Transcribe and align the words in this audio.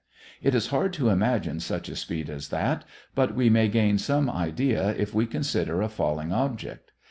It 0.41 0.55
is 0.55 0.69
hard 0.73 0.93
to 0.93 1.09
imagine 1.09 1.59
such 1.59 1.87
a 1.87 1.95
speed 1.95 2.27
as 2.31 2.49
that, 2.49 2.85
but 3.13 3.35
we 3.35 3.51
may 3.51 3.67
gain 3.67 3.99
some 3.99 4.31
idea 4.31 4.95
if 4.97 5.13
we 5.13 5.27
consider 5.27 5.83
a 5.83 5.89
falling 5.89 6.33
object. 6.33 6.89